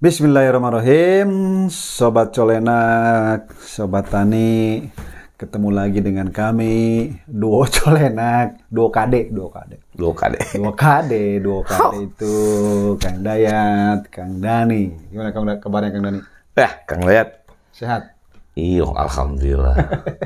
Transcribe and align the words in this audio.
Bismillahirrahmanirrahim, 0.00 1.28
Sobat 1.68 2.32
Colenak, 2.32 3.52
Sobat 3.60 4.08
Tani, 4.08 4.88
ketemu 5.36 5.68
lagi 5.68 6.00
dengan 6.00 6.32
kami, 6.32 7.12
Duo 7.28 7.68
Colenak, 7.76 8.64
Duo 8.72 8.88
KD, 8.88 9.28
Duo 9.28 9.52
KD. 9.52 9.76
Dua 9.92 10.16
kali. 10.16 10.40
Duo 10.56 10.72
KD, 10.72 11.12
Duo 11.44 11.60
KD 11.60 11.94
itu 12.08 12.34
Kang 12.96 13.20
Dayat, 13.20 14.08
Kang 14.08 14.40
Dani. 14.40 14.88
Gimana 15.12 15.36
Kang 15.36 15.44
kabarnya 15.60 15.92
Kang 15.92 16.04
Dani? 16.08 16.20
Eh, 16.56 16.70
Kang 16.88 17.04
lihat. 17.04 17.44
Sehat? 17.76 18.16
Iyo, 18.56 18.96
alhamdulillah. 18.96 19.76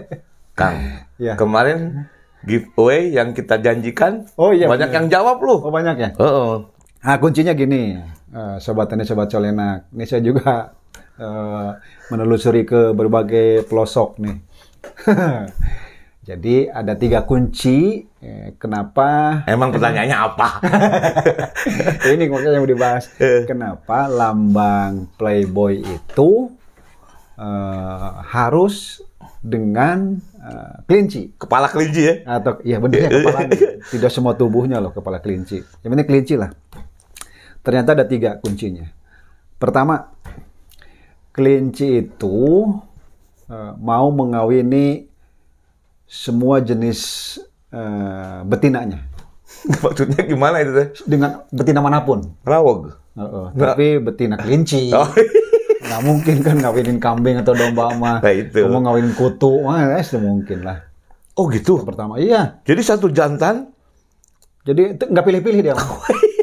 Kang, 0.55 1.03
Ya. 1.19 1.35
kemarin 1.35 2.07
giveaway 2.47 3.11
yang 3.11 3.35
kita 3.35 3.59
janjikan, 3.59 4.31
Oh, 4.39 4.55
iya, 4.55 4.71
banyak 4.71 4.87
bener. 4.87 4.99
yang 5.03 5.07
jawab 5.11 5.43
lu. 5.43 5.59
Oh 5.59 5.75
banyak 5.75 5.99
ya? 5.99 6.11
Heeh. 6.15 6.55
Nah, 7.05 7.17
kuncinya 7.21 7.53
gini, 7.53 8.01
eh, 8.35 8.57
sobat 8.59 8.91
tani, 8.91 9.07
sobat 9.07 9.31
colenak. 9.31 9.87
Ini 9.95 10.05
saya 10.05 10.21
juga 10.21 10.75
eh, 11.17 11.71
menelusuri 12.11 12.67
ke 12.67 12.91
berbagai 12.91 13.65
pelosok 13.71 14.19
nih. 14.19 14.37
Jadi 16.25 16.73
ada 16.73 16.97
tiga 16.97 17.29
kunci. 17.29 18.01
eh, 18.25 18.57
kenapa? 18.57 19.45
Emang 19.45 19.69
pertanyaannya 19.69 20.17
apa? 20.17 20.49
Ini 22.17 22.25
makanya 22.33 22.57
yang 22.57 22.65
dibahas. 22.65 23.13
Kenapa 23.45 24.09
lambang 24.09 25.13
Playboy 25.21 25.85
itu 25.85 26.49
eh, 27.37 28.11
harus 28.33 29.05
dengan 29.45 30.17
eh, 30.41 30.75
kelinci? 30.89 31.37
Kepala 31.37 31.69
kelinci 31.69 32.03
ya? 32.09 32.15
atau 32.25 32.57
iya 32.65 32.81
benar 32.81 33.05
ya 33.05 33.09
kepalanya 33.21 33.59
tidak 33.93 34.11
semua 34.11 34.33
tubuhnya 34.33 34.81
loh 34.81 34.97
kepala 34.97 35.21
kelinci 35.21 35.61
yang 35.85 35.93
penting 35.93 36.09
kelinci 36.09 36.35
lah 36.41 36.57
ternyata 37.65 37.97
ada 37.97 38.05
tiga 38.05 38.37
kuncinya. 38.39 38.85
Pertama 39.57 40.13
kelinci 41.33 42.05
itu 42.05 42.71
eh, 43.49 43.73
mau 43.81 44.13
mengawini 44.13 45.09
semua 46.05 46.61
jenis 46.61 47.01
eh, 47.73 48.45
betinanya. 48.45 49.01
Maksudnya 49.83 50.23
gimana 50.29 50.61
itu 50.61 50.73
teh? 50.77 50.89
dengan 51.09 51.49
betina 51.49 51.81
mana 51.81 52.05
pun. 52.05 52.37
Rawog. 52.45 52.95
Heeh, 53.17 53.47
tapi 53.57 53.87
betina 53.99 54.37
kelinci. 54.37 54.93
Oh, 55.85 56.01
nggak 56.01 56.11
mungkin 56.11 56.37
kan 56.41 56.57
ngawinin 56.59 56.99
kambing 56.99 57.37
atau 57.45 57.53
domba 57.53 57.93
mah. 57.95 58.19
Nah, 58.19 58.33
itu. 58.33 58.67
mau 58.67 58.81
ngawinin 58.83 59.13
kutu. 59.15 59.63
Mah 59.63 60.01
eh, 60.01 60.03
mungkin 60.17 60.65
lah. 60.65 60.81
Oh 61.37 61.47
gitu. 61.53 61.85
pertama. 61.85 62.17
Iya. 62.17 62.65
Jadi 62.65 62.81
satu 62.83 63.13
jantan, 63.13 63.69
Jadi 64.65 64.97
nggak 64.97 65.25
pilih-pilih 65.29 65.61
dia. 65.61 65.77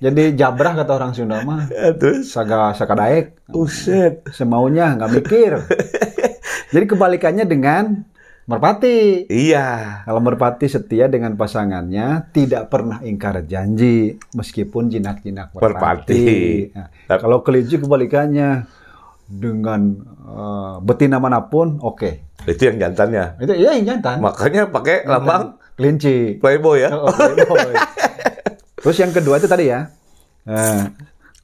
Jadi 0.00 0.32
jabrah 0.32 0.72
kata 0.74 0.92
orang 0.96 1.12
Sunda 1.12 1.44
mah. 1.44 1.68
ya, 1.68 1.92
terus, 1.92 2.32
Saga 2.32 2.72
sakadaek. 2.72 3.36
uset. 3.52 4.24
Semaunya 4.32 4.96
nggak 4.96 5.12
mikir. 5.12 5.52
Jadi 6.72 6.84
kebalikannya 6.86 7.44
dengan 7.44 8.08
merpati. 8.46 9.28
Iya. 9.28 10.00
Kalau 10.02 10.18
merpati 10.18 10.66
setia 10.66 11.06
dengan 11.06 11.36
pasangannya, 11.36 12.32
tidak 12.32 12.66
pernah 12.66 12.98
ingkar 13.00 13.44
janji 13.44 14.16
meskipun 14.32 14.88
jinak-jinak 14.88 15.52
merpati. 15.52 15.68
Merpati. 15.68 16.24
Nah, 16.72 16.88
Tapi- 17.06 17.20
kalau 17.20 17.44
kelinci 17.44 17.76
kebalikannya 17.76 18.64
dengan 19.28 19.80
eh, 20.24 20.74
betina 20.80 21.20
mana 21.20 21.44
pun, 21.44 21.76
oke. 21.78 22.24
Itu 22.48 22.72
yang 22.72 22.80
jantannya. 22.80 23.36
Itu 23.36 23.52
iya 23.52 23.76
yang 23.76 23.84
jantan. 23.86 24.24
Makanya 24.24 24.72
pakai 24.72 25.04
lambang 25.04 25.60
kelinci. 25.76 26.40
Playboy 26.40 26.80
ya. 26.80 26.90
Oh, 26.90 27.12
Playboy. 27.12 27.76
Terus 28.80 28.96
yang 28.96 29.12
kedua 29.12 29.36
itu 29.36 29.48
tadi 29.48 29.68
ya. 29.68 29.92
Eh, 30.48 30.82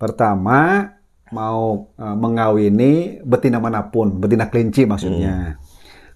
pertama 0.00 0.90
mau 1.30 1.92
eh, 1.96 2.16
mengawini 2.16 3.20
betina 3.22 3.60
mana 3.60 3.84
pun, 3.92 4.16
betina 4.16 4.48
kelinci 4.48 4.88
maksudnya. 4.88 5.60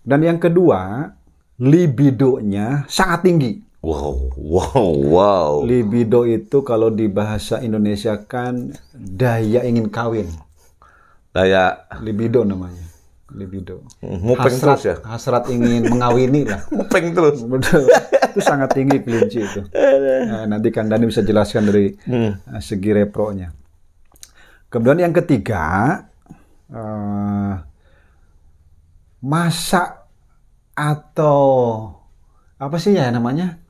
Dan 0.01 0.25
yang 0.25 0.41
kedua, 0.41 1.13
libidonya 1.61 2.89
sangat 2.89 3.29
tinggi. 3.29 3.53
Wow, 3.81 4.37
wow, 4.37 4.93
wow. 4.93 5.51
Libido 5.65 6.29
itu 6.29 6.61
kalau 6.61 6.93
di 6.93 7.09
bahasa 7.09 7.65
Indonesia 7.65 8.13
kan 8.29 8.77
daya 8.93 9.65
ingin 9.65 9.89
kawin. 9.89 10.29
Kayak 11.33 11.89
Libido 12.05 12.45
namanya. 12.45 12.85
Libido. 13.31 13.87
mupeng 14.03 14.53
Hasrat, 14.53 14.77
terus 14.77 14.85
ya. 14.85 14.97
hasrat 15.07 15.45
ingin 15.49 15.87
mengawini 15.87 16.45
lah. 16.45 16.61
Mupeng 16.77 17.15
terus. 17.15 17.41
Betul. 17.47 17.87
Itu 18.31 18.41
sangat 18.41 18.71
tinggi 18.73 18.99
kelinci 18.99 19.39
itu. 19.41 19.61
Nah, 20.27 20.47
nanti 20.51 20.71
Kang 20.71 20.87
Dani 20.87 21.05
bisa 21.05 21.21
jelaskan 21.21 21.67
dari 21.67 21.93
Hmm. 22.05 22.33
eh, 22.35 22.63
segi 22.63 22.91
repronya. 22.91 23.51
Kemudian 24.67 25.03
yang 25.03 25.15
ketiga, 25.15 25.99
eh, 26.69 27.53
masak 29.21 30.07
atau 30.73 31.43
apa 32.57 32.77
sih 32.77 32.95
ya 32.95 33.11
namanya? 33.11 33.61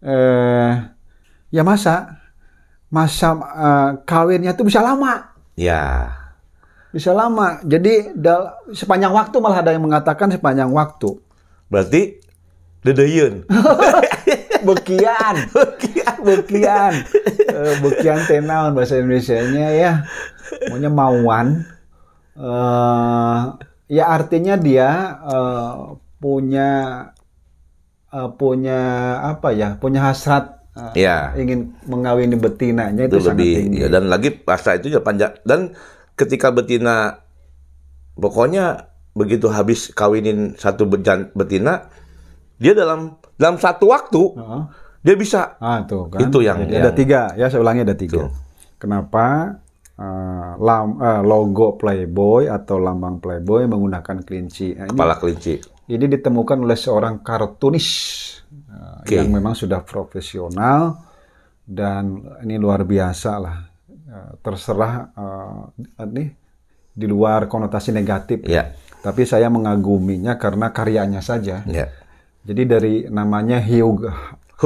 Eh, 0.00 0.72
ya 1.50 1.62
masak. 1.62 2.14
Masa 2.86 3.34
eh, 3.34 3.90
kawinnya 4.06 4.54
tuh 4.54 4.62
bisa 4.64 4.78
lama 4.78 5.34
Ya. 5.58 6.14
bisa 6.88 7.12
lama. 7.12 7.60
Jadi 7.60 8.14
dal- 8.14 8.56
sepanjang 8.72 9.12
waktu 9.12 9.36
malah 9.36 9.60
ada 9.60 9.74
yang 9.74 9.84
mengatakan 9.84 10.32
sepanjang 10.32 10.70
waktu. 10.70 11.18
Berarti 11.68 12.22
dedeyeun. 12.86 13.42
Bekian, 14.66 15.36
bekian, 16.26 16.94
Eh, 17.46 17.74
bekian 17.82 18.18
tenaun 18.26 18.74
bahasa 18.74 18.98
Indonesianya 18.98 19.66
ya. 19.70 19.92
Maunya 20.70 20.90
mauan. 20.90 21.62
Eh, 22.34 23.40
ya 23.88 24.04
artinya 24.10 24.58
dia 24.58 24.88
eh, 25.22 25.72
punya 26.18 26.70
eh, 28.10 28.30
punya 28.34 28.80
apa 29.22 29.54
ya? 29.54 29.78
Punya 29.78 30.02
hasrat 30.02 30.66
eh, 30.74 31.06
Ya. 31.06 31.30
ingin 31.38 31.76
mengawini 31.86 32.34
betinanya 32.34 33.06
itu, 33.06 33.22
itu 33.22 33.26
sangat 33.30 33.38
lebih 33.38 33.52
tinggi. 33.54 33.78
ya, 33.80 33.88
dan 33.88 34.04
lagi 34.10 34.30
pasca 34.34 34.76
itu 34.76 34.92
ya 34.92 35.00
panjang 35.00 35.32
dan 35.46 35.72
ketika 36.16 36.50
betina 36.50 37.22
pokoknya 38.16 38.88
begitu 39.12 39.48
habis 39.48 39.88
kawinin 39.92 40.56
satu 40.56 40.84
betina 41.32 41.88
dia 42.56 42.72
dalam 42.72 43.14
dalam 43.34 43.56
satu 43.56 43.88
waktu 43.88 44.22
Heeh. 44.32 44.62
dia 45.00 45.14
bisa 45.14 45.54
Ah 45.56 45.84
tuh 45.84 46.08
kan. 46.08 46.20
Itu 46.20 46.40
yang- 46.40 46.64
Jadi 46.64 46.72
yang- 46.72 46.82
ada 46.82 46.92
tiga 46.92 47.20
ya 47.34 47.46
saya 47.46 47.60
ulangi 47.60 47.82
ada 47.82 47.94
tiga. 47.94 48.26
Tuh. 48.26 48.30
Kenapa 48.76 49.56
eh, 49.94 50.52
lam- 50.58 50.98
eh, 50.98 51.22
logo 51.22 51.74
Playboy 51.74 52.46
atau 52.46 52.76
lambang 52.76 53.16
Playboy 53.16 53.64
menggunakan 53.64 54.20
kelinci? 54.20 54.72
Nah, 54.72 54.84
ini, 54.84 54.92
kepala 54.92 55.16
kelinci 55.16 55.54
ini 55.86 56.04
ditemukan 56.06 56.58
oleh 56.58 56.74
seorang 56.74 57.20
kartunis 57.20 57.88
eh, 58.46 59.00
Oke. 59.00 59.14
yang 59.14 59.28
memang 59.30 59.52
sudah 59.52 59.80
profesional 59.80 61.00
dan 61.62 62.18
ini 62.42 62.56
luar 62.56 62.82
biasa 62.82 63.30
lah. 63.36 63.56
Eh, 63.88 64.32
terserah 64.38 64.94
eh, 65.12 65.60
ini 66.04 66.24
di 66.92 67.04
luar 67.04 67.44
konotasi 67.46 67.90
negatif. 67.90 68.40
ya 68.42 68.72
Tapi 68.98 69.22
saya 69.22 69.46
mengaguminya 69.46 70.34
karena 70.34 70.70
karyanya 70.70 71.20
saja. 71.20 71.60
ya 71.64 71.86
Jadi 72.46 72.62
dari 72.62 72.94
namanya 73.10 73.58
Hugh 73.58 74.06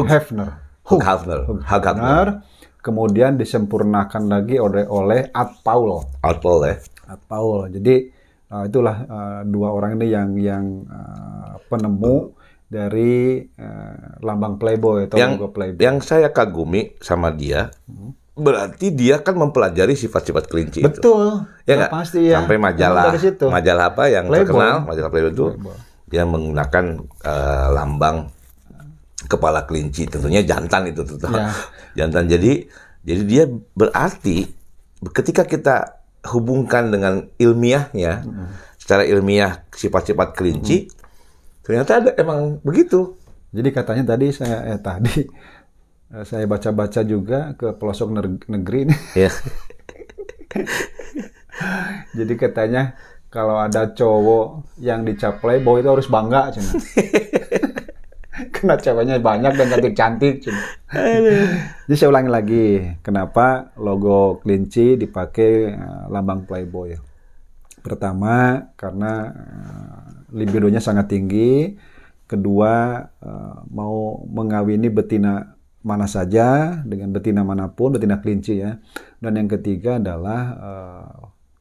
Hefner. 0.04 0.50
Hugh 0.84 1.00
Hefner 1.00 1.48
Hugh 1.48 1.64
Hefner. 1.64 2.44
Kemudian 2.80 3.36
disempurnakan 3.36 4.28
lagi 4.28 4.56
oleh 4.56 4.84
oleh 4.88 5.28
Ad 5.32 5.64
Paul. 5.64 6.00
Outlaw 6.20 6.56
ya 6.64 6.76
Ad 7.08 7.20
Paul. 7.28 7.68
Jadi 7.72 8.08
uh, 8.52 8.64
itulah 8.68 8.96
uh, 9.04 9.40
dua 9.48 9.68
orang 9.72 9.96
ini 10.00 10.06
yang 10.12 10.28
yang 10.36 10.64
uh, 10.88 11.56
penemu 11.68 12.36
dari 12.70 13.42
uh, 13.42 14.22
lambang 14.22 14.54
Playboy 14.56 15.10
atau 15.10 15.18
yang 15.18 15.34
logo 15.34 15.50
Playboy. 15.50 15.82
yang 15.82 15.98
saya 15.98 16.30
kagumi 16.30 16.94
sama 17.02 17.34
dia 17.34 17.66
berarti 18.40 18.94
dia 18.94 19.18
kan 19.26 19.34
mempelajari 19.34 19.98
sifat-sifat 19.98 20.46
kelinci 20.46 20.80
itu 20.80 20.86
Betul. 20.86 21.50
ya 21.66 21.74
nggak 21.76 21.92
pasti 21.92 22.30
ya. 22.30 22.40
sampai 22.40 22.56
majalah 22.62 23.10
Dari 23.10 23.20
situ. 23.20 23.46
majalah 23.50 23.84
apa 23.90 24.06
yang 24.06 24.30
Playboy. 24.30 24.46
terkenal 24.54 24.76
majalah 24.86 25.10
Playboy 25.10 25.32
itu 25.34 25.46
Playboy. 25.50 25.76
Dia 26.10 26.26
menggunakan 26.26 26.84
eh, 27.22 27.68
lambang 27.72 28.28
kepala 29.30 29.64
kelinci. 29.64 30.10
Tentunya 30.10 30.42
jantan 30.42 30.90
itu 30.90 31.06
tentu 31.06 31.30
Ya. 31.30 31.54
jantan. 31.98 32.26
Jadi 32.26 32.66
jadi 33.06 33.22
dia 33.24 33.44
berarti 33.78 34.44
ketika 35.14 35.46
kita 35.48 36.02
hubungkan 36.36 36.92
dengan 36.92 37.24
ilmiahnya 37.40 38.28
secara 38.76 39.08
ilmiah 39.08 39.64
sifat-sifat 39.72 40.36
kelinci 40.36 40.92
ternyata 41.64 42.04
ada 42.04 42.10
emang 42.18 42.60
begitu. 42.60 43.16
Jadi 43.50 43.68
katanya 43.72 44.14
tadi 44.14 44.28
saya 44.34 44.66
eh 44.68 44.78
tadi 44.82 45.24
eh, 46.12 46.24
saya 46.26 46.44
baca-baca 46.44 47.00
juga 47.06 47.54
ke 47.56 47.72
pelosok 47.72 48.08
negeri 48.50 48.78
ini. 48.90 48.96
ya 49.16 49.30
Jadi 52.18 52.34
katanya 52.34 52.98
kalau 53.30 53.62
ada 53.62 53.94
cowok 53.94 54.74
yang 54.82 55.06
dicap 55.06 55.38
playboy 55.38 55.78
itu 55.78 55.88
harus 55.88 56.10
bangga 56.10 56.50
cina. 56.50 56.70
Karena 58.54 58.74
ceweknya 58.76 59.16
banyak 59.20 59.52
dan 59.56 59.66
cantik-cantik. 59.68 60.34
Jadi 61.86 61.94
saya 61.96 62.08
ulangi 62.08 62.30
lagi, 62.30 62.66
kenapa 63.04 63.72
logo 63.76 64.40
kelinci 64.40 64.96
dipakai 64.96 65.52
eh, 65.72 66.04
lambang 66.08 66.48
Playboy? 66.48 66.96
Pertama, 67.80 68.68
karena 68.76 69.12
eh, 69.32 70.00
libidonya 70.36 70.80
sangat 70.80 71.12
tinggi. 71.12 71.76
Kedua, 72.24 73.00
eh, 73.00 73.56
mau 73.72 74.24
mengawini 74.24 74.88
betina 74.88 75.56
mana 75.80 76.04
saja 76.04 76.80
dengan 76.84 77.12
betina 77.12 77.40
mana 77.44 77.72
pun, 77.72 77.96
betina 77.96 78.20
kelinci 78.20 78.60
ya. 78.60 78.76
Dan 79.20 79.36
yang 79.36 79.48
ketiga 79.48 80.00
adalah 80.00 80.40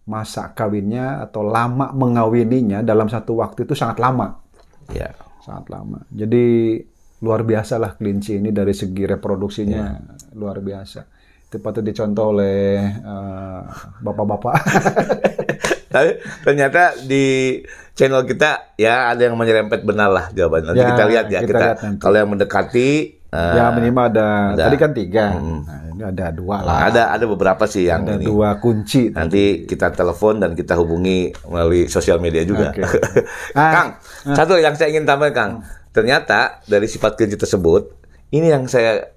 masa 0.09 0.49
kawinnya 0.51 1.21
atau 1.21 1.45
lama 1.45 1.93
mengawininya 1.93 2.81
dalam 2.81 3.05
satu 3.05 3.37
waktu 3.37 3.63
itu 3.63 3.77
sangat 3.77 4.01
lama 4.01 4.41
Ya. 4.89 5.13
sangat 5.39 5.69
lama. 5.69 6.01
Jadi 6.09 6.75
luar 7.19 7.43
biasa 7.43 7.77
lah 7.77 7.93
kelinci 7.93 8.37
ini 8.37 8.49
dari 8.49 8.73
segi 8.73 9.05
reproduksinya 9.05 10.01
luar 10.33 10.57
biasa. 10.59 11.05
Itu 11.45 11.57
patut 11.59 11.81
dicontoh 11.81 12.33
oleh 12.33 12.77
eh, 12.81 13.61
bapak-bapak. 13.99 14.55
Tapi 15.93 16.09
ternyata 16.41 16.93
di 16.99 17.57
channel 17.93 18.21
kita 18.23 18.77
ya 18.77 19.09
ada 19.09 19.25
yang 19.25 19.33
menyerempet 19.33 19.81
benar 19.81 20.09
lah 20.09 20.25
jawaban. 20.29 20.69
Nanti 20.69 20.79
Ya, 20.79 20.89
kita 20.89 21.03
lihat 21.05 21.25
ya 21.27 21.39
kita 21.41 21.49
kita. 21.49 21.67
nanti. 21.81 21.99
Kalau 21.99 22.17
yang 22.17 22.29
mendekati 22.29 22.89
eh, 23.29 23.53
ya 23.55 23.69
minimal 23.71 24.05
ada, 24.09 24.27
ada. 24.53 24.63
tadi 24.67 24.77
kan 24.77 24.91
tiga, 24.91 25.37
nah, 25.37 25.81
ini 25.89 26.03
ada 26.03 26.33
dua 26.33 26.65
lah. 26.65 26.89
ada 26.89 27.13
ada 27.13 27.25
beberapa 27.25 27.63
sih 27.65 27.85
yang 27.85 28.05
Ada 28.05 28.17
ini. 28.17 28.25
dua 28.25 28.57
kunci. 28.57 29.13
Nanti 29.13 29.63
kita 29.63 29.93
telepon 29.93 30.41
dan 30.41 30.57
kita 30.57 30.73
hubungi 30.75 31.33
melalui 31.45 31.85
sosial 31.87 32.17
media 32.17 32.41
juga. 32.43 32.73
Oke. 32.73 32.81
Ah, 33.57 33.71
Kang, 33.73 33.89
satu 34.33 34.57
yang 34.57 34.73
saya 34.73 34.89
ingin 34.89 35.05
tambahkan, 35.05 35.33
Kang. 35.33 35.51
Ternyata 35.89 36.61
dari 36.65 36.85
sifat 36.85 37.17
kelinci 37.17 37.37
tersebut, 37.37 37.89
ini 38.29 38.49
yang 38.49 38.65
saya 38.65 39.09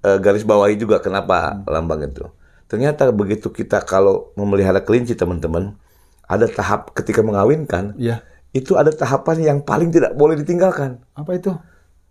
eh, 0.00 0.18
garis 0.20 0.44
bawahi 0.44 0.76
juga 0.76 1.00
kenapa 1.00 1.64
lambang 1.64 2.04
itu. 2.04 2.24
Ternyata 2.68 3.12
begitu 3.12 3.48
kita 3.48 3.84
kalau 3.84 4.32
memelihara 4.34 4.80
kelinci, 4.80 5.12
teman-teman, 5.14 5.76
ada 6.24 6.48
tahap 6.48 6.96
ketika 6.96 7.20
mengawinkan, 7.20 7.92
Ya, 8.00 8.24
itu 8.56 8.78
ada 8.78 8.88
tahapan 8.88 9.36
yang 9.42 9.58
paling 9.60 9.92
tidak 9.92 10.16
boleh 10.16 10.38
ditinggalkan. 10.38 11.02
apa 11.12 11.30
itu? 11.36 11.52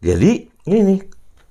Jadi 0.04 0.52
ini 0.68 0.80
nih 0.84 1.00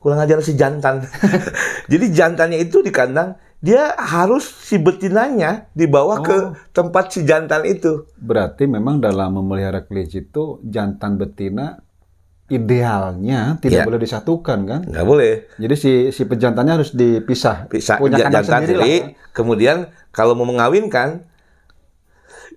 kurang 0.03 0.19
ajar 0.19 0.43
si 0.43 0.59
jantan. 0.59 1.07
Jadi 1.93 2.07
jantannya 2.11 2.59
itu 2.59 2.83
di 2.83 2.91
kandang 2.91 3.39
dia 3.63 3.95
harus 3.95 4.43
si 4.43 4.75
betinanya 4.77 5.71
dibawa 5.71 6.19
ke 6.19 6.35
Oh. 6.35 6.51
tempat 6.75 7.15
si 7.15 7.23
jantan 7.23 7.63
itu. 7.63 8.11
Berarti 8.19 8.67
memang 8.67 8.99
dalam 8.99 9.39
memelihara 9.39 9.87
kelinci 9.87 10.27
itu 10.27 10.59
jantan 10.67 11.15
betina 11.15 11.79
idealnya 12.51 13.57
tidak 13.63 13.81
Ya. 13.81 13.87
boleh 13.87 14.03
disatukan 14.03 14.59
kan? 14.67 14.81
Nggak 14.85 15.07
boleh. 15.07 15.33
Jadi 15.57 15.75
si 15.79 15.93
si 16.11 16.27
pejantannya 16.27 16.75
harus 16.77 16.91
dipisah. 16.91 17.71
Bisa 17.71 17.97
punya 17.97 18.19
jantan 18.21 18.43
sendiri 18.67 18.77
sendiri. 18.77 18.95
Kemudian 19.31 19.77
kalau 20.11 20.35
mau 20.35 20.45
mengawinkan 20.45 21.23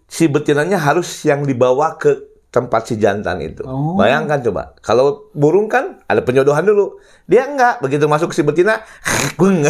si 0.06 0.26
betinanya 0.26 0.78
harus 0.78 1.08
yang 1.24 1.46
dibawa 1.46 1.96
ke 1.96 2.18
tempat 2.56 2.88
si 2.88 2.96
jantan 2.96 3.44
itu. 3.44 3.68
Oh. 3.68 4.00
Bayangkan 4.00 4.40
coba. 4.40 4.72
Kalau 4.80 5.28
burung 5.36 5.68
kan 5.68 6.00
ada 6.08 6.24
penjodohan 6.24 6.64
dulu. 6.64 6.96
Dia 7.28 7.52
enggak. 7.52 7.84
Begitu 7.84 8.08
masuk 8.08 8.32
si 8.32 8.48
betina, 8.48 8.80
beng. 9.40 9.68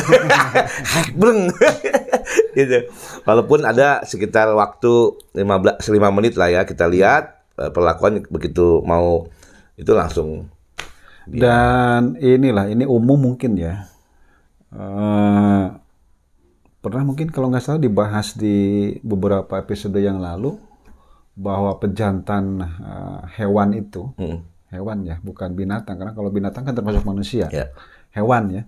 beng. 1.20 1.50
gitu. 2.58 2.78
Walaupun 3.26 3.66
ada 3.66 4.06
sekitar 4.06 4.54
waktu 4.54 5.18
15 5.34 5.82
5 5.82 6.16
menit 6.22 6.38
lah 6.38 6.54
ya 6.54 6.62
kita 6.62 6.86
lihat 6.86 7.42
eh, 7.58 7.74
perlakuan 7.74 8.22
begitu 8.30 8.86
mau 8.86 9.26
itu 9.82 9.92
langsung 9.98 10.54
Dan 11.26 12.22
inilah 12.22 12.70
ini 12.70 12.86
umum 12.86 13.18
mungkin 13.18 13.58
ya. 13.58 13.90
Eh, 14.70 15.66
pernah 16.86 17.02
mungkin 17.02 17.34
kalau 17.34 17.50
nggak 17.50 17.66
salah 17.66 17.82
dibahas 17.82 18.38
di 18.38 18.94
beberapa 19.02 19.58
episode 19.58 19.98
yang 19.98 20.22
lalu 20.22 20.54
bahwa 21.36 21.76
pejantan 21.78 22.64
eh, 22.64 23.20
hewan 23.38 23.76
itu 23.76 24.10
Hmm. 24.16 24.40
hewan 24.72 25.04
ya 25.04 25.20
bukan 25.20 25.52
binatang. 25.52 25.96
Karena 25.96 26.12
kalau 26.12 26.32
binatang 26.32 26.64
kan 26.64 26.74
termasuk 26.74 27.04
manusia. 27.04 27.48
Ya. 27.52 27.70
hewan 28.12 28.48
ya. 28.50 28.64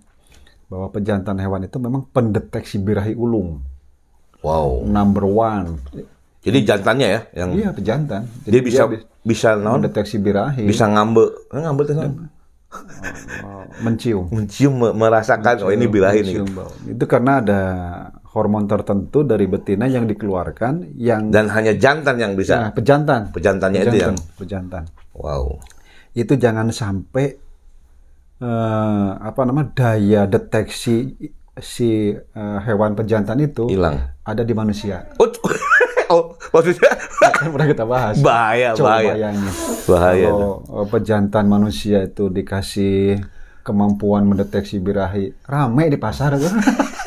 Bahwa 0.68 0.92
pejantan 0.92 1.40
hewan 1.40 1.64
itu 1.64 1.80
memang 1.80 2.04
pendeteksi 2.06 2.76
birahi 2.76 3.16
ulung. 3.16 3.64
Wow. 4.38 4.86
number 4.86 5.26
one. 5.26 5.82
Jadi 6.38 6.62
jantannya 6.62 7.08
ya 7.08 7.20
yang 7.34 7.50
iya 7.52 7.68
pejantan. 7.74 8.28
Dia 8.46 8.62
bisa 8.62 8.86
bi- 8.86 9.02
bisa 9.26 9.58
non 9.58 9.82
mendeteksi 9.82 10.22
birahi. 10.22 10.62
Bisa 10.62 10.86
ngambe. 10.86 11.26
Eh, 11.50 11.58
ngambe 11.58 11.82
itu 11.82 11.92
non? 11.98 12.04
eh, 12.06 13.66
mencium. 13.82 14.30
Mencium 14.30 14.74
me- 14.78 14.94
merasakan 14.94 15.66
oh 15.66 15.72
ini 15.72 15.90
birahi 15.90 16.22
nih. 16.22 16.44
Mencium. 16.44 16.48
Itu 16.86 17.04
karena 17.10 17.42
ada 17.42 17.60
hormon 18.36 18.68
tertentu 18.68 19.24
dari 19.24 19.48
betina 19.48 19.88
yang 19.88 20.04
dikeluarkan 20.04 20.94
yang 21.00 21.32
dan 21.32 21.48
hanya 21.52 21.74
jantan 21.76 22.16
yang 22.20 22.32
bisa 22.36 22.68
nah, 22.68 22.72
pejantan. 22.74 23.32
pejantannya 23.32 23.80
itu 23.88 23.96
yang 23.96 24.16
pejantan. 24.36 24.84
wow 25.16 25.56
Itu 26.12 26.34
jangan 26.34 26.68
sampai 26.74 27.26
eh, 28.42 29.10
apa 29.16 29.40
nama 29.46 29.62
daya 29.70 30.26
deteksi 30.26 31.14
si 31.58 32.14
eh, 32.14 32.58
hewan 32.66 32.94
pejantan 32.98 33.38
itu 33.42 33.70
hilang 33.70 34.12
ada 34.22 34.42
di 34.44 34.52
manusia. 34.52 35.08
oh, 35.18 35.30
oh 36.12 36.24
maksudnya 36.52 36.98
Kan 37.38 37.48
pernah 37.54 37.68
kita 37.70 37.84
bahas. 37.86 38.16
bahaya 38.18 38.74
Coba 38.74 38.98
bahaya 38.98 39.12
bayangin. 39.14 39.52
bahaya 39.86 40.28
Kalau 40.30 40.54
eh, 40.66 40.86
pejantan 40.90 41.44
manusia 41.46 41.98
itu 42.02 42.26
dikasih 42.26 43.22
kemampuan 43.62 44.24
mendeteksi 44.26 44.80
birahi, 44.82 45.34
rame 45.46 45.84
di 45.92 45.98
pasar 46.00 46.34
tuh. 46.40 46.50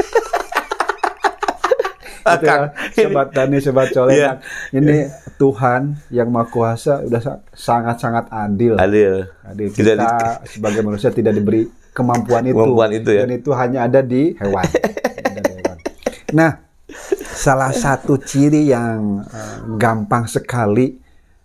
Itu 2.21 2.45
ya, 2.45 2.57
sobat 2.93 3.27
Tani, 3.31 3.57
sobat 3.57 3.87
Colek. 3.89 4.13
Iya. 4.13 4.31
Ini 4.71 4.97
Tuhan 5.35 5.81
yang 6.09 6.27
Maha 6.27 6.45
Kuasa 6.45 7.01
udah 7.01 7.17
sa- 7.17 7.41
sangat-sangat 7.49 8.29
adil. 8.29 8.75
adil 8.75 9.25
Adil. 9.41 9.67
Tidak 9.69 9.95
Kita 9.95 10.09
di- 10.39 10.47
sebagai 10.47 10.81
manusia 10.81 11.09
tidak 11.09 11.33
diberi 11.33 11.65
kemampuan 11.91 12.45
itu. 12.45 12.53
Kemampuan 12.53 12.91
itu 12.91 13.09
ya. 13.09 13.21
Dan 13.21 13.31
itu 13.33 13.49
hanya 13.51 13.79
ada 13.83 13.99
di 13.99 14.33
hewan. 14.33 14.63
Ada 14.63 15.39
di 15.39 15.51
hewan. 15.51 15.77
Nah, 16.31 16.51
salah 17.31 17.71
satu 17.71 18.15
ciri 18.15 18.65
yang 18.65 19.23
eh, 19.23 19.55
gampang 19.75 20.25
sekali 20.25 21.01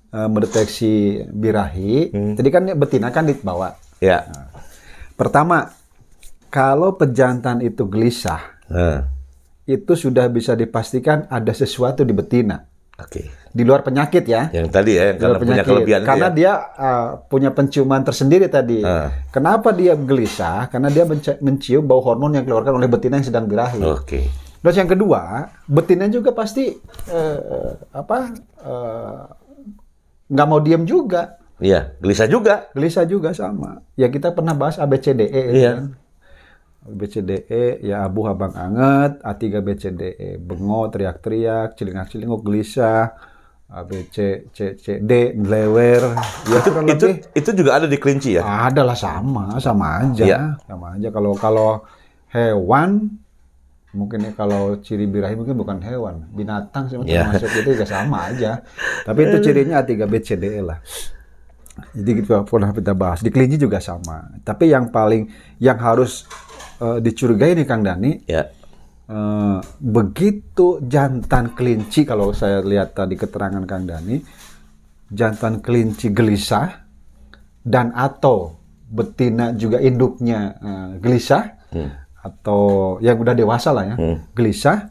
eh, 0.09 0.29
mendeteksi 0.29 0.93
birahi, 1.27 2.09
Hmm. 2.09 2.35
tadi 2.35 2.49
kan 2.49 2.63
betina 2.75 3.09
kan 3.09 3.25
dibawa. 3.25 3.75
ya 3.99 4.23
Pertama, 5.13 5.73
kalau 6.47 6.93
pejantan 6.93 7.59
itu 7.59 7.85
gelisah, 7.85 8.61
Nah, 8.67 9.09
itu 9.67 9.93
sudah 9.93 10.27
bisa 10.27 10.55
dipastikan 10.55 11.27
ada 11.29 11.51
sesuatu 11.51 12.03
di 12.03 12.11
betina. 12.11 12.63
oke 12.97 13.23
Di 13.51 13.65
luar 13.65 13.81
penyakit 13.81 14.25
ya. 14.25 14.53
yang 14.53 14.69
tadi 14.69 14.95
ya 14.95 15.11
yang 15.11 15.17
karena 15.17 15.29
luar 15.29 15.41
punya 15.41 15.51
penyakit. 15.53 15.69
kelebihan 15.69 16.01
Karena 16.03 16.29
ya. 16.29 16.33
dia 16.33 16.53
uh, 16.77 17.09
punya 17.25 17.51
penciuman 17.51 18.01
tersendiri 18.01 18.47
tadi. 18.47 18.81
Ah. 18.81 19.11
Kenapa 19.29 19.73
dia 19.73 19.93
gelisah? 19.93 20.69
Karena 20.69 20.87
dia 20.89 21.03
menci- 21.03 21.41
mencium 21.41 21.83
bau 21.83 21.99
hormon 21.99 22.33
yang 22.33 22.45
dikeluarkan 22.45 22.75
oleh 22.75 22.87
betina 22.87 23.17
yang 23.17 23.27
sedang 23.27 23.45
birahi. 23.45 23.81
oke 23.81 24.21
Terus 24.57 24.77
yang 24.77 24.89
kedua, 24.89 25.21
betina 25.65 26.07
juga 26.07 26.31
pasti 26.31 26.75
eh, 27.07 27.39
apa 27.91 28.17
eh, 28.61 29.21
nggak 30.27 30.47
mau 30.47 30.59
diam 30.59 30.83
juga. 30.83 31.39
iya 31.57 31.97
gelisah 31.97 32.27
juga 32.27 32.69
Gelisah 32.71 33.05
juga 33.05 33.31
sama. 33.33 33.81
Ya 33.95 34.07
kita 34.07 34.31
pernah 34.31 34.53
bahas 34.53 34.77
ABCDE. 34.77 35.31
Iya. 35.55 35.73
kan? 35.73 35.87
ABCDE 36.87 37.83
ya 37.83 38.07
abu 38.07 38.27
abang 38.31 38.55
anget, 38.55 39.19
A3 39.23 39.43
BCDE 39.59 40.39
bengok, 40.39 40.95
teriak-teriak, 40.95 41.75
celingak-celinguk, 41.75 42.41
gelisah, 42.47 43.15
ABC 43.67 44.47
C 44.55 44.59
C 44.79 45.03
D 45.03 45.35
lewer. 45.35 46.15
Ya 46.47 46.63
kurang 46.63 46.87
itu 46.87 47.07
lebih 47.11 47.35
itu 47.35 47.51
juga 47.51 47.71
ada 47.83 47.87
di 47.91 47.99
kelinci 47.99 48.39
ya 48.39 48.47
ada 48.47 48.87
lah 48.87 48.95
sama, 48.95 49.59
sama 49.59 50.07
aja. 50.07 50.23
Iya. 50.23 50.41
Sama 50.71 50.95
aja 50.95 51.09
kalau 51.11 51.35
kalau 51.35 51.71
hewan 52.31 53.19
mungkin 53.91 54.29
ya 54.29 54.33
kalau 54.37 54.79
ciri 54.85 55.09
birahi 55.09 55.35
mungkin 55.35 55.57
bukan 55.59 55.81
hewan, 55.83 56.31
binatang 56.31 56.87
sih 56.87 57.01
Iya. 57.01 57.27
termasuk 57.27 57.51
itu 57.65 57.75
juga 57.75 57.87
sama 57.89 58.31
aja. 58.31 58.63
Tapi 59.03 59.21
itu 59.27 59.37
cirinya 59.43 59.83
A3 59.83 60.05
BCDE 60.07 60.63
lah. 60.63 60.79
Jadi 61.93 62.11
kita 62.23 62.47
pernah 62.47 62.71
kita 62.73 62.93
bahas 62.95 63.21
di 63.21 63.29
kelinci 63.35 63.59
juga 63.61 63.83
sama. 63.83 64.31
Tapi 64.47 64.71
yang 64.71 64.95
paling 64.95 65.29
yang 65.59 65.77
harus 65.77 66.25
eh, 66.81 66.99
dicurigai 67.01 67.57
nih 67.57 67.67
Kang 67.67 67.83
Dani, 67.83 68.13
ya. 68.29 68.45
Eh, 69.07 69.59
begitu 69.79 70.83
jantan 70.83 71.55
kelinci 71.55 72.03
kalau 72.03 72.35
saya 72.35 72.59
lihat 72.61 72.99
tadi 72.99 73.15
keterangan 73.15 73.63
Kang 73.65 73.87
Dani, 73.87 74.19
jantan 75.09 75.63
kelinci 75.63 76.11
gelisah 76.11 76.83
dan 77.63 77.95
atau 77.95 78.59
betina 78.87 79.55
juga 79.55 79.79
induknya 79.83 80.55
eh, 80.59 80.91
gelisah 81.03 81.45
atau 82.23 82.97
yang 82.99 83.19
udah 83.23 83.35
dewasa 83.39 83.71
lah 83.71 83.95
ya, 83.95 83.97
gelisah 84.35 84.91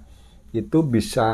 itu 0.56 0.80
bisa 0.88 1.28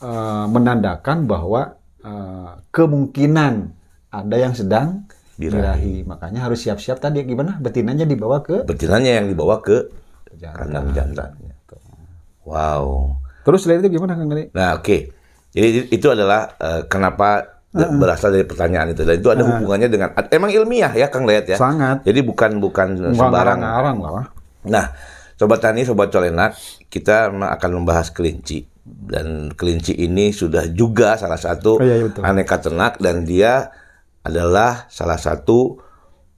eh, 0.00 0.46
menandakan 0.48 1.24
bahwa 1.24 1.76
eh, 2.04 2.50
kemungkinan 2.68 3.54
ada 4.12 4.36
yang 4.36 4.52
sedang 4.52 5.08
birahi. 5.40 6.04
Makanya 6.04 6.44
harus 6.44 6.60
siap-siap 6.60 7.00
tadi 7.00 7.24
gimana? 7.24 7.56
Betinanya 7.56 8.04
dibawa 8.04 8.44
ke 8.44 8.62
Betinanya 8.62 9.18
yang 9.18 9.26
dibawa 9.26 9.58
ke 9.58 9.88
jantan. 10.36 10.68
kandang 10.68 10.86
jantannya. 10.92 11.52
Wow. 12.44 13.16
Terus 13.40 13.64
selain 13.64 13.80
itu 13.80 13.96
gimana 13.96 14.14
Kang? 14.14 14.28
Nah, 14.28 14.76
oke. 14.76 14.98
Jadi 15.50 15.90
itu 15.90 16.06
adalah 16.06 16.54
eh, 16.56 16.82
kenapa 16.86 17.58
de- 17.70 17.90
berasal 17.96 18.30
dari 18.30 18.44
pertanyaan 18.44 18.92
itu. 18.92 19.02
Dan 19.02 19.16
itu 19.16 19.28
ada 19.28 19.42
hubungannya 19.42 19.88
dengan 19.88 20.08
emang 20.28 20.50
ilmiah 20.50 20.92
ya 20.92 21.08
Kang 21.08 21.24
Dayat 21.24 21.46
ya. 21.48 21.56
Sangat. 21.56 22.04
Jadi 22.04 22.20
bukan 22.20 22.60
bukan 22.60 22.88
Nggak 22.96 23.16
sembarang. 23.16 23.58
ngarang-ngarang 23.60 23.96
lah. 23.98 24.10
Wah. 24.12 24.26
Nah, 24.68 24.86
sobat 25.34 25.58
tani, 25.58 25.82
sobat 25.82 26.12
colenak, 26.12 26.52
kita 26.86 27.32
akan 27.32 27.70
membahas 27.72 28.12
kelinci 28.12 28.68
dan 28.84 29.52
kelinci 29.54 29.94
ini 29.94 30.30
sudah 30.30 30.66
juga 30.66 31.14
salah 31.14 31.38
satu 31.38 31.78
Oh, 31.78 31.84
iya, 31.84 32.00
iya, 32.00 32.04
betul. 32.10 32.22
aneka 32.26 32.56
ternak 32.58 32.98
dan 32.98 33.22
dia 33.22 33.70
adalah 34.22 34.86
salah 34.92 35.16
satu 35.16 35.80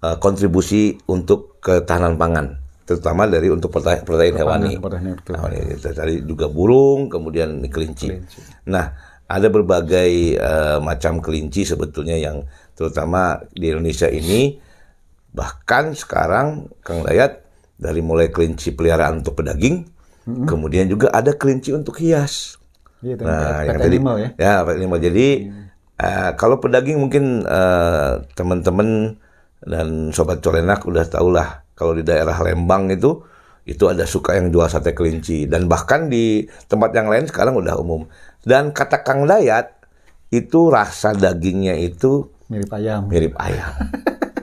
eh, 0.02 0.16
kontribusi 0.18 0.98
untuk 1.10 1.58
ketahanan 1.62 2.18
pangan, 2.18 2.58
terutama 2.86 3.26
dari 3.26 3.50
untuk 3.50 3.70
protein, 3.70 4.02
protein 4.02 4.34
hewani. 4.34 4.74
Betul. 4.78 5.34
Nah, 5.34 5.50
kita 5.50 5.90
cari 5.94 6.22
juga 6.26 6.46
burung, 6.50 7.06
kemudian 7.06 7.62
ini 7.62 7.68
kelinci. 7.70 8.10
Nah, 8.66 8.90
ada 9.26 9.48
berbagai 9.48 10.10
eh, 10.38 10.78
macam 10.82 11.22
kelinci 11.22 11.64
sebetulnya 11.66 12.18
yang 12.18 12.42
terutama 12.74 13.38
di 13.54 13.70
Indonesia 13.70 14.10
ini 14.10 14.58
bahkan 15.32 15.96
sekarang 15.96 16.68
Kang 16.84 17.06
Dayat 17.06 17.40
dari 17.80 18.04
mulai 18.04 18.28
kelinci 18.28 18.74
peliharaan 18.76 19.24
untuk 19.24 19.38
pedaging, 19.38 19.86
kemudian 20.46 20.86
juga 20.86 21.10
ada 21.10 21.34
kelinci 21.34 21.72
untuk 21.74 21.98
hias. 21.98 22.60
Iya, 23.02 23.18
Nah, 23.18 23.66
yang 23.66 23.78
tadi 23.82 23.98
animal 23.98 24.16
ya. 24.22 24.28
ya 24.38 24.54
pet 24.62 24.78
animal. 24.78 24.98
Jadi 25.02 25.26
eh, 26.02 26.30
kalau 26.34 26.58
pedaging 26.58 26.98
mungkin 26.98 27.46
eh, 27.46 28.12
teman-teman 28.34 29.14
dan 29.62 30.10
sobat 30.10 30.42
colenak 30.42 30.82
udah 30.82 31.06
tau 31.06 31.30
lah 31.30 31.62
kalau 31.78 31.94
di 31.94 32.02
daerah 32.02 32.34
Lembang 32.42 32.90
itu 32.90 33.22
itu 33.62 33.86
ada 33.86 34.02
suka 34.02 34.34
yang 34.34 34.50
jual 34.50 34.66
sate 34.66 34.90
kelinci 34.90 35.46
dan 35.46 35.70
bahkan 35.70 36.10
di 36.10 36.42
tempat 36.66 36.90
yang 36.98 37.06
lain 37.06 37.30
sekarang 37.30 37.54
udah 37.54 37.78
umum. 37.78 38.10
Dan 38.42 38.74
kata 38.74 39.06
Kang 39.06 39.22
Dayat 39.22 39.78
itu 40.34 40.66
rasa 40.66 41.14
dagingnya 41.14 41.78
itu 41.78 42.26
Mirip 42.50 42.68
ayam. 42.74 43.06
mirip 43.06 43.38
ayam. 43.38 43.70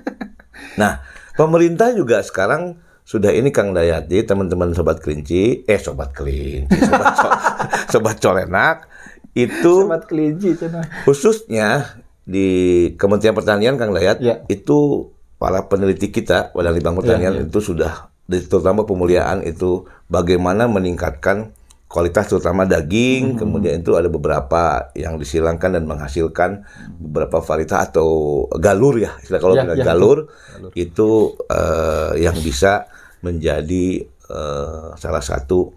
nah, 0.82 1.04
pemerintah 1.36 1.92
juga 1.92 2.24
sekarang 2.24 2.80
sudah 3.04 3.34
ini 3.36 3.52
Kang 3.52 3.76
Dayat, 3.76 4.08
jadi 4.08 4.24
teman-teman 4.24 4.72
sobat 4.72 5.02
kelinci, 5.04 5.66
eh 5.66 5.82
sobat 5.82 6.14
kelinci, 6.14 6.78
sobat, 6.78 7.14
co- 7.18 7.38
sobat 7.98 8.18
colenak 8.22 8.86
itu 9.34 9.74
kelinci 10.08 10.58
khususnya 11.06 12.00
di 12.24 12.48
Kementerian 12.94 13.34
Pertanian 13.34 13.76
Kang 13.76 13.92
Dayat 13.92 14.22
Ya. 14.22 14.46
itu 14.46 15.10
para 15.36 15.66
peneliti 15.66 16.10
kita 16.10 16.52
Badan 16.52 16.74
Litbang 16.76 16.98
Pertanian 16.98 17.34
Ya, 17.34 17.42
ya. 17.42 17.48
itu 17.48 17.60
sudah 17.60 17.94
terutama 18.30 18.86
pemuliaan 18.86 19.42
itu 19.42 19.90
bagaimana 20.06 20.70
meningkatkan 20.70 21.58
kualitas 21.90 22.30
terutama 22.30 22.70
daging 22.70 23.34
Hmm. 23.34 23.40
kemudian 23.40 23.82
itu 23.82 23.98
ada 23.98 24.06
beberapa 24.06 24.94
yang 24.94 25.18
disilangkan 25.18 25.74
dan 25.74 25.90
menghasilkan 25.90 26.62
beberapa 27.02 27.42
varietas 27.42 27.90
atau 27.90 28.10
galur 28.54 29.02
ya 29.02 29.18
istilah 29.18 29.42
kalau 29.42 29.56
Ya, 29.58 29.66
ya, 29.74 29.82
galur 29.82 30.30
itu 30.78 31.34
eh, 31.50 32.22
yang 32.22 32.38
bisa 32.38 32.86
menjadi 33.26 34.06
eh, 34.06 34.88
salah 34.96 35.24
satu 35.26 35.74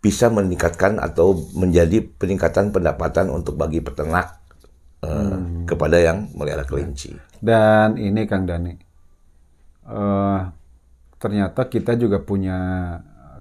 bisa 0.00 0.26
meningkatkan 0.26 0.96
atau 0.96 1.36
menjadi 1.52 2.00
peningkatan 2.00 2.70
pendapatan 2.70 3.28
untuk 3.28 3.54
bagi 3.54 3.78
peternak 3.78 4.40
eh, 5.00 5.08
Hmm. 5.08 5.64
kepada 5.64 5.96
yang 5.96 6.28
melihara 6.34 6.60
kelinci. 6.62 7.16
Dan 7.38 7.96
ini 7.96 8.24
Kang 8.24 8.44
Dani, 8.44 8.72
eh, 9.82 10.40
ternyata 11.16 11.66
kita 11.66 11.96
juga 11.96 12.20
punya 12.20 12.58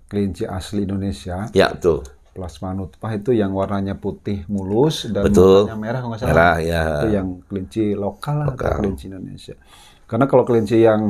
kelinci 0.05 0.43
asli 0.43 0.83
Indonesia, 0.83 1.51
Ya 1.51 1.69
betul, 1.69 2.01
plasma 2.31 2.71
nutpah 2.71 3.11
itu 3.13 3.31
yang 3.31 3.51
warnanya 3.51 3.93
putih 3.93 4.47
mulus 4.47 5.05
dan 5.05 5.27
Betul. 5.27 5.67
matanya 5.67 5.77
merah 5.77 5.99
kalau 5.99 6.09
nggak 6.09 6.21
salah. 6.21 6.31
merah 6.31 6.55
ya. 6.59 6.83
Itu 6.97 7.07
yang 7.13 7.27
kelinci 7.45 7.83
lokal 7.93 8.35
lah, 8.37 8.45
atau 8.47 8.55
Lokal. 8.55 8.75
kelinci 8.79 9.03
Indonesia. 9.07 9.55
Karena 10.03 10.25
kalau 10.25 10.43
kelinci 10.43 10.77
yang 10.79 11.01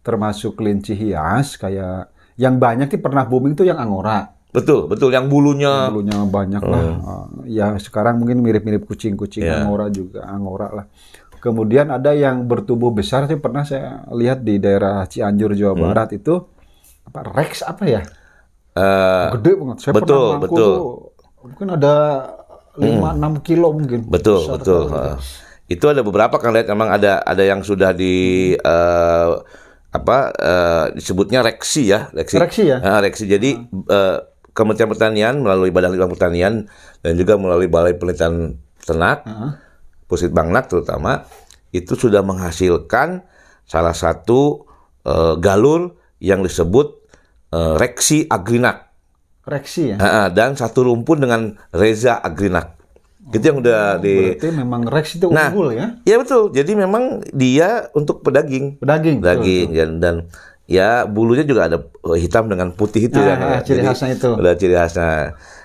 termasuk 0.00 0.56
kelinci 0.56 0.96
hias 0.96 1.54
kayak 1.54 2.08
yang 2.34 2.56
banyak 2.56 2.88
sih 2.88 2.98
pernah 2.98 3.22
booming 3.22 3.52
itu 3.52 3.62
yang 3.62 3.76
angora. 3.76 4.24
Betul, 4.48 4.88
betul 4.88 5.12
yang 5.12 5.28
bulunya 5.28 5.92
Dulunya 5.92 6.24
banyak 6.24 6.62
lah. 6.62 6.82
Uh, 6.98 7.26
ya 7.44 7.76
sekarang 7.76 8.16
mungkin 8.16 8.40
mirip-mirip 8.40 8.84
kucing-kucing 8.84 9.44
Ya. 9.44 9.60
angora 9.60 9.92
juga, 9.92 10.24
angora 10.24 10.68
lah. 10.72 10.86
Kemudian 11.38 11.86
ada 11.88 12.10
yang 12.10 12.48
bertubuh 12.48 12.90
besar 12.90 13.28
sih 13.28 13.36
pernah 13.36 13.62
saya 13.62 14.02
lihat 14.10 14.42
di 14.42 14.58
daerah 14.58 15.04
Cianjur 15.04 15.52
Jawa 15.52 15.76
Hmm. 15.76 15.82
Barat 15.84 16.08
itu 16.12 16.34
apa 17.04 17.20
Rex 17.30 17.62
apa 17.62 17.84
ya? 17.84 18.02
eh, 18.74 19.26
Gede 19.36 19.52
banget. 19.54 19.76
Saya 19.78 19.92
betul, 19.94 20.26
pernah 20.28 20.42
betul. 20.42 20.58
tuh, 20.58 20.78
mungkin 21.44 21.66
ada 21.70 21.94
5 22.74 23.10
6 23.14 23.34
kilo 23.42 23.68
mungkin. 23.70 24.00
betul, 24.06 24.38
Besar 24.42 24.54
betul. 24.58 24.82
eh. 24.90 25.16
itu 25.68 25.84
ada 25.84 26.00
beberapa 26.00 26.40
kan 26.40 26.50
lihat 26.50 26.66
memang 26.66 26.88
ada 26.88 27.20
ada 27.20 27.44
yang 27.44 27.60
sudah 27.60 27.92
di 27.92 28.14
eh, 28.54 29.30
apa 29.88 30.18
eh, 30.32 30.84
disebutnya 30.96 31.44
reksi 31.44 31.92
ya, 31.92 32.08
reksi. 32.10 32.36
Reksi 32.40 32.62
ya? 32.66 32.78
Ah, 32.80 32.98
reksi. 32.98 33.24
Jadi 33.24 33.50
eh, 33.86 34.16
Kementerian 34.58 34.90
Pertanian 34.90 35.34
melalui 35.38 35.70
Badan 35.70 35.94
Litbang 35.94 36.10
Pertanian 36.10 36.66
dan 36.98 37.12
juga 37.14 37.38
melalui 37.38 37.70
Balai 37.70 37.94
Penelitian 37.94 38.58
Ternak 38.82 39.22
Heeh. 39.22 39.50
Pusit 40.10 40.34
Bangnak 40.34 40.66
terutama 40.66 41.22
itu 41.70 41.94
sudah 41.94 42.26
menghasilkan 42.26 43.22
salah 43.62 43.94
satu 43.94 44.66
eh, 45.06 45.38
galur 45.38 45.94
yang 46.18 46.42
disebut 46.42 46.98
eh, 47.52 47.74
Reksi 47.78 48.26
Agrinak 48.26 48.90
Reksi 49.46 49.94
ya. 49.94 49.96
Ah, 49.96 50.28
dan 50.28 50.58
satu 50.58 50.84
rumpun 50.84 51.22
dengan 51.22 51.40
Reza 51.70 52.18
Agrinak 52.18 52.74
itu 53.28 53.44
yang 53.44 53.60
udah 53.60 54.00
di 54.00 54.32
Berarti 54.40 54.48
memang 54.56 54.82
Rex 54.88 55.20
itu 55.20 55.28
Nah, 55.28 55.52
unggul 55.52 55.76
ya. 55.76 56.00
ya 56.02 56.16
betul 56.16 56.48
jadi 56.48 56.72
memang 56.72 57.20
dia 57.30 57.92
untuk 57.92 58.24
pedaging 58.24 58.80
Pedaging. 58.80 59.20
betul. 59.20 59.28
daging 59.44 59.68
dan, 59.70 59.90
dan 60.00 60.14
ya 60.68 61.02
bulunya 61.02 61.42
juga 61.42 61.64
ada 61.64 61.80
eh, 61.80 62.18
hitam 62.18 62.44
dengan 62.44 62.70
putih 62.70 63.08
itu 63.08 63.16
Ah, 63.16 63.24
ya, 63.24 63.34
ah, 63.34 63.48
ya. 63.50 63.60
ciri 63.62 63.80
Jadi, 63.80 63.88
khasnya 63.88 64.08
itu. 64.12 64.30
udah 64.30 64.52
ciri 64.52 64.74
khasnya 64.74 65.08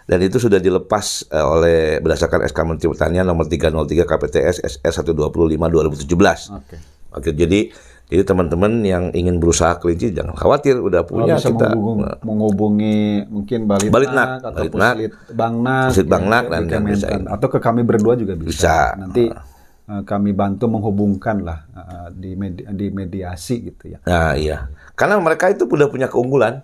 dan 0.03 0.19
itu 0.19 0.37
sudah 0.37 0.57
dilepas 0.57 1.05
eh, 1.27 1.43
oleh 1.45 1.77
berdasarkan 1.99 2.39
SK 2.41 2.59
Menteri 2.63 2.87
Pertanian 2.89 3.25
nomor 3.25 3.45
303 3.45 3.67
KPTS 4.01 4.55
SR 4.79 4.93
125 5.05 5.59
2017 5.59 6.55
Oke. 6.55 6.75
Oke, 7.13 7.29
jadi 7.29 7.69
jadi 8.03 8.23
teman-teman 8.23 8.81
yang 8.81 9.09
ingin 9.11 9.37
berusaha 9.37 9.75
kelinci 9.75 10.11
jangan 10.11 10.33
khawatir, 10.33 10.77
udah 10.77 11.01
Kalau 11.01 11.23
punya 11.23 11.33
bisa 11.35 11.49
kita 11.49 11.67
menghubung- 11.71 12.03
menghubungi 12.21 12.97
mungkin 13.27 13.59
Balitnak, 13.63 13.91
Balitnak, 13.91 14.27
atau 14.39 14.51
Balitnak, 14.55 14.93
Puslit 14.93 15.13
Bangnak, 15.31 15.85
Puslit 15.87 16.03
ya, 16.03 16.11
Bangnak, 16.11 16.43
di 16.43 16.49
dan- 16.49 16.67
dan 16.67 16.81
bisa 16.83 17.05
atau 17.27 17.47
ke 17.49 17.59
kami 17.59 17.81
berdua 17.81 18.13
juga 18.13 18.33
bisa. 18.33 18.49
Bisa. 18.49 18.77
Nanti 18.97 19.23
eh, 19.27 19.52
kami 19.83 20.31
bantu 20.31 20.71
menghubungkan 20.71 21.43
lah 21.43 21.67
eh, 21.69 22.07
di 22.15 22.31
medi- 22.33 22.63
di 22.65 22.87
mediasi 22.87 23.67
gitu 23.67 23.91
ya. 23.91 23.99
Nah, 24.03 24.33
iya. 24.33 24.71
Karena 24.95 25.19
mereka 25.19 25.49
itu 25.49 25.67
udah 25.67 25.87
punya 25.87 26.07
keunggulan, 26.07 26.63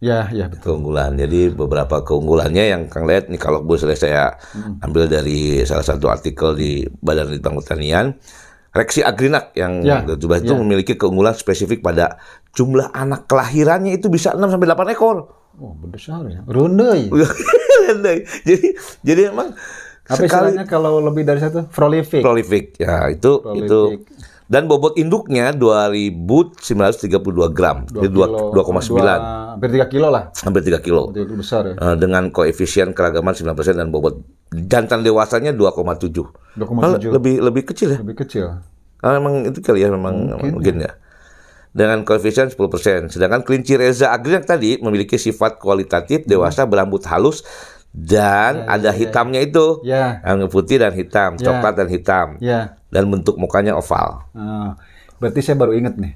Ya, 0.00 0.32
ya 0.32 0.48
betul. 0.48 0.80
keunggulan. 0.80 1.12
Jadi 1.12 1.52
beberapa 1.52 2.00
keunggulannya 2.00 2.72
yang 2.72 2.82
Kang 2.88 3.04
lihat 3.04 3.28
nih 3.28 3.36
kalau 3.36 3.60
boleh 3.60 3.92
saya 3.92 4.32
ambil 4.80 5.04
dari 5.04 5.60
salah 5.68 5.84
satu 5.84 6.08
artikel 6.08 6.56
di 6.56 6.70
Badan 7.04 7.28
Litbang 7.28 7.60
Pertanian, 7.60 8.16
Reksi 8.72 9.04
Agrinak 9.04 9.52
yang 9.52 9.84
Ya, 9.84 10.00
itu 10.06 10.24
ya. 10.24 10.56
memiliki 10.56 10.96
keunggulan 10.96 11.36
spesifik 11.36 11.84
pada 11.84 12.16
jumlah 12.56 12.88
anak 12.96 13.28
kelahirannya 13.28 13.92
itu 13.92 14.08
bisa 14.08 14.32
6 14.32 14.46
sampai 14.48 14.68
8 14.72 14.94
ekor. 14.96 15.16
Oh, 15.60 15.76
besar 15.84 16.24
ya. 16.32 16.40
Runde. 16.48 17.12
jadi 18.48 18.66
jadi 19.04 19.20
emang 19.28 19.52
Apa 20.04 20.16
sekali 20.18 20.28
istilahnya 20.52 20.64
kalau 20.64 20.98
lebih 21.00 21.22
dari 21.22 21.38
satu? 21.38 21.66
Prolific. 21.66 22.20
prolific 22.20 22.64
ya 22.76 23.08
itu 23.08 23.38
Prolific. 23.38 23.66
itu 23.66 23.80
dan 24.46 24.66
bobot 24.66 24.96
induknya 24.96 25.54
2932 25.54 26.58
gram 27.50 27.86
jadi 27.86 28.08
Kilo- 28.08 28.50
2,9 28.50 28.98
dua- 28.98 29.38
Hampir 29.50 29.68
3 29.72 29.86
kilo 29.86 30.08
lah. 30.08 30.24
hampir 30.36 30.62
3 30.64 30.78
kilo 30.80 31.10
Itu 31.10 31.34
besar 31.34 31.62
ya. 31.64 31.74
Eh, 31.76 31.96
dengan 31.96 32.28
koefisien 32.28 32.90
keragaman 32.90 33.30
9% 33.32 33.54
dan 33.76 33.88
bobot 33.88 34.22
jantan 34.50 35.00
dewasanya 35.00 35.52
2,7 35.52 36.26
Malah 36.56 36.98
2,7. 36.98 37.10
lebih 37.12 37.34
lebih 37.40 37.62
kecil 37.64 37.88
ya 37.90 37.98
Lebih 38.00 38.16
kecil. 38.18 38.46
Ah, 38.98 39.14
memang 39.14 39.46
itu 39.46 39.58
kali 39.60 39.80
ya 39.80 39.88
memang 39.88 40.34
mungkin, 40.34 40.52
mungkin 40.52 40.76
ya 40.80 40.92
dengan 41.70 42.02
koefisien 42.02 42.50
10%. 42.50 43.06
Sedangkan 43.08 43.40
kelinci 43.40 43.78
Reza 43.78 44.10
Agriak 44.10 44.42
tadi 44.42 44.76
memiliki 44.76 45.14
sifat 45.14 45.56
kualitatif 45.56 46.26
dewasa 46.26 46.66
berambut 46.66 46.98
halus 47.06 47.46
dan 47.92 48.64
ada 48.64 48.90
hitamnya 48.90 49.40
itu. 49.40 49.82
Ya. 49.82 50.22
Yang 50.22 50.48
putih 50.48 50.78
dan 50.78 50.92
hitam, 50.92 51.30
Ya. 51.36 51.44
coklat 51.44 51.74
dan 51.74 51.88
hitam. 51.88 52.26
Ya. 52.38 52.78
Dan 52.88 53.06
bentuk 53.06 53.34
mukanya 53.34 53.74
oval. 53.74 54.26
Ah, 54.30 54.74
berarti 55.16 55.40
saya 55.40 55.54
baru 55.54 55.74
ingat 55.74 55.94
nih. 55.94 56.14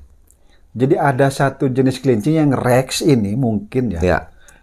Jadi 0.75 0.95
ada 0.95 1.31
satu 1.31 1.69
jenis 1.69 1.99
kelinci 1.99 2.35
yang 2.35 2.51
Rex 2.51 2.99
ini 2.99 3.35
mungkin 3.35 3.95
ya, 3.95 4.01
Ya. 4.01 4.19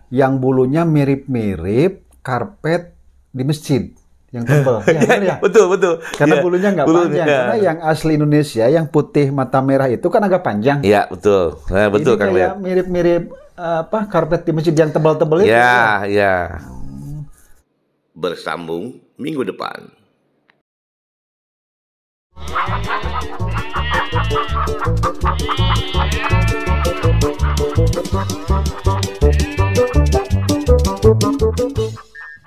yang 0.09 0.37
bulunya 0.37 0.83
mirip-mirip 0.83 2.03
karpet 2.21 2.91
di 3.29 3.43
masjid. 3.43 3.83
yang 4.29 4.47
tebal. 4.47 4.79
ya, 4.87 5.19
ya? 5.19 5.35
betul 5.39 5.67
betul. 5.67 5.99
Karena 6.15 6.39
Iya, 6.39 6.41
bulunya 6.41 6.69
nggak 6.71 6.87
bulunya. 6.87 7.03
panjang. 7.19 7.27
Karena 7.27 7.55
yang 7.61 7.77
asli 7.83 8.11
Indonesia, 8.15 8.63
yang 8.65 8.87
putih 8.87 9.27
mata 9.27 9.59
merah 9.59 9.87
itu 9.87 10.07
kan 10.07 10.23
agak 10.23 10.39
panjang. 10.39 10.79
Iya 10.81 11.03
betul. 11.05 11.59
Nah, 11.67 11.91
betul 11.91 12.15
Ini 12.15 12.19
Kang 12.39 12.63
mirip-mirip 12.63 13.23
eh, 13.53 13.77
apa 13.83 14.07
karpet 14.07 14.47
di 14.47 14.51
masjid 14.51 14.71
yang 14.73 14.87
tebal-tebal 14.87 15.43
itu. 15.43 15.51
Ya 15.51 16.07
ya. 16.07 16.63
Bersambung 18.21 19.01
minggu 19.17 19.41
depan. 19.41 19.89